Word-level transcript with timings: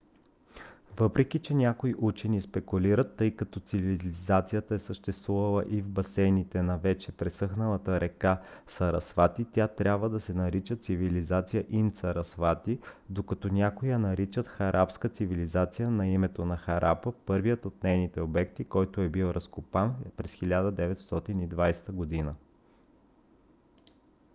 въпреки 0.99 1.39
че 1.39 1.53
някои 1.53 1.95
учени 1.97 2.41
спекулират 2.41 3.07
че 3.09 3.15
тъй 3.17 3.35
като 3.35 3.59
цивилизацията 3.59 4.75
е 4.75 4.79
съществувала 4.79 5.65
и 5.69 5.81
в 5.81 5.89
басейните 5.89 6.61
на 6.61 6.77
вече 6.77 7.11
пресъхналата 7.11 7.99
река 7.99 8.41
сарасвати 8.67 9.45
тя 9.45 9.67
трябва 9.67 10.09
да 10.09 10.19
се 10.19 10.33
нарича 10.33 10.75
цивилизация 10.77 11.63
инд-сарасвати 11.67 12.79
докато 13.09 13.47
някои 13.53 13.89
я 13.89 13.99
наричат 13.99 14.47
харапска 14.47 15.09
цивилизация 15.09 15.91
на 15.91 16.07
името 16.07 16.45
на 16.45 16.57
харапа 16.57 17.13
първият 17.25 17.65
от 17.65 17.83
нейните 17.83 18.21
обекти 18.21 18.65
който 18.65 19.01
е 19.01 19.09
бил 19.09 19.25
разкопан 19.25 19.95
през 20.17 20.35
1920 20.35 22.23
г 22.25 22.35